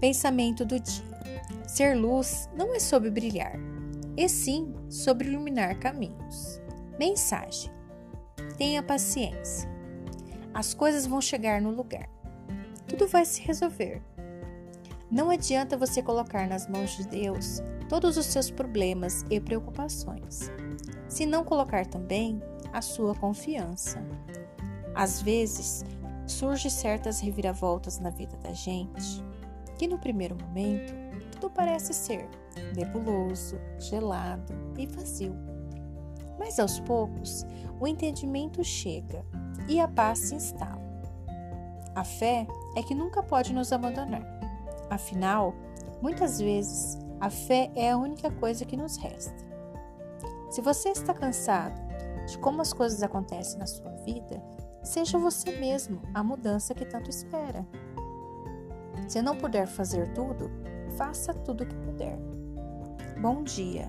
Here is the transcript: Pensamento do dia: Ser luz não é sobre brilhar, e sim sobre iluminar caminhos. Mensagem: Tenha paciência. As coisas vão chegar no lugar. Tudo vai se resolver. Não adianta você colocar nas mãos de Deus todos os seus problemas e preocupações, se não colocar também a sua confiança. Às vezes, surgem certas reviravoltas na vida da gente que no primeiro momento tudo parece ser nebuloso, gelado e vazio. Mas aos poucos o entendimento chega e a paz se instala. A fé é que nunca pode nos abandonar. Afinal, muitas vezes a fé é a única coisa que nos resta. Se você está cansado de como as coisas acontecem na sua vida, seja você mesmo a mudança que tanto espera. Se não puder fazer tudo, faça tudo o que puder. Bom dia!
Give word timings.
Pensamento 0.00 0.64
do 0.64 0.80
dia: 0.80 1.04
Ser 1.66 1.94
luz 1.94 2.48
não 2.56 2.74
é 2.74 2.80
sobre 2.80 3.10
brilhar, 3.10 3.52
e 4.16 4.28
sim 4.30 4.74
sobre 4.88 5.28
iluminar 5.28 5.78
caminhos. 5.78 6.58
Mensagem: 6.98 7.70
Tenha 8.56 8.82
paciência. 8.82 9.68
As 10.54 10.72
coisas 10.72 11.06
vão 11.06 11.20
chegar 11.20 11.60
no 11.60 11.70
lugar. 11.70 12.08
Tudo 12.88 13.06
vai 13.06 13.26
se 13.26 13.42
resolver. 13.42 14.02
Não 15.10 15.28
adianta 15.28 15.76
você 15.76 16.02
colocar 16.02 16.48
nas 16.48 16.66
mãos 16.66 16.96
de 16.96 17.06
Deus 17.06 17.62
todos 17.88 18.16
os 18.16 18.26
seus 18.26 18.50
problemas 18.50 19.24
e 19.28 19.38
preocupações, 19.38 20.50
se 21.08 21.26
não 21.26 21.44
colocar 21.44 21.84
também 21.84 22.40
a 22.72 22.80
sua 22.80 23.14
confiança. 23.14 24.02
Às 24.94 25.20
vezes, 25.20 25.84
surgem 26.26 26.70
certas 26.70 27.20
reviravoltas 27.20 27.98
na 27.98 28.10
vida 28.10 28.36
da 28.38 28.52
gente 28.52 29.22
que 29.80 29.88
no 29.88 29.98
primeiro 29.98 30.36
momento 30.36 30.92
tudo 31.32 31.48
parece 31.48 31.94
ser 31.94 32.28
nebuloso, 32.76 33.58
gelado 33.78 34.52
e 34.76 34.86
vazio. 34.86 35.34
Mas 36.38 36.60
aos 36.60 36.78
poucos 36.80 37.46
o 37.80 37.88
entendimento 37.88 38.62
chega 38.62 39.24
e 39.66 39.80
a 39.80 39.88
paz 39.88 40.18
se 40.18 40.34
instala. 40.34 40.78
A 41.94 42.04
fé 42.04 42.46
é 42.76 42.82
que 42.82 42.94
nunca 42.94 43.22
pode 43.22 43.54
nos 43.54 43.72
abandonar. 43.72 44.22
Afinal, 44.90 45.54
muitas 46.02 46.38
vezes 46.38 46.98
a 47.18 47.30
fé 47.30 47.70
é 47.74 47.90
a 47.90 47.96
única 47.96 48.30
coisa 48.30 48.66
que 48.66 48.76
nos 48.76 48.98
resta. 48.98 49.48
Se 50.50 50.60
você 50.60 50.90
está 50.90 51.14
cansado 51.14 51.80
de 52.26 52.36
como 52.36 52.60
as 52.60 52.74
coisas 52.74 53.02
acontecem 53.02 53.58
na 53.58 53.66
sua 53.66 53.92
vida, 54.04 54.42
seja 54.82 55.16
você 55.16 55.52
mesmo 55.52 56.02
a 56.12 56.22
mudança 56.22 56.74
que 56.74 56.84
tanto 56.84 57.08
espera. 57.08 57.66
Se 59.08 59.20
não 59.22 59.36
puder 59.36 59.66
fazer 59.66 60.12
tudo, 60.12 60.50
faça 60.96 61.32
tudo 61.32 61.64
o 61.64 61.66
que 61.66 61.74
puder. 61.76 62.18
Bom 63.20 63.42
dia! 63.42 63.88